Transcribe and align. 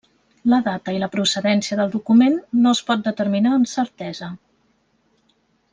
La 0.51 0.59
data 0.67 0.95
i 0.95 1.01
la 1.03 1.09
procedència 1.15 1.77
del 1.81 1.91
document 1.97 2.41
no 2.63 2.73
es 2.77 2.81
pot 2.89 3.07
determinar 3.11 3.53
amb 3.59 3.71
certesa. 3.77 4.35